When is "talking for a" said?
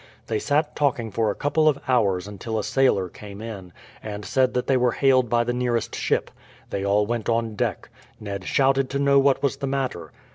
0.75-1.35